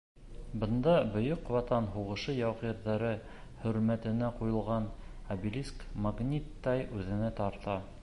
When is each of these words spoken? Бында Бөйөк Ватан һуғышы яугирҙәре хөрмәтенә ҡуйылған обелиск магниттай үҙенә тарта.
Бында 0.61 0.93
Бөйөк 1.15 1.51
Ватан 1.55 1.89
һуғышы 1.97 2.35
яугирҙәре 2.37 3.13
хөрмәтенә 3.61 4.33
ҡуйылған 4.41 4.91
обелиск 5.37 5.89
магниттай 6.09 6.87
үҙенә 7.01 7.35
тарта. 7.43 7.83